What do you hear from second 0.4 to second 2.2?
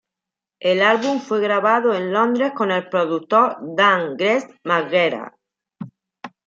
El álbum fue grabado en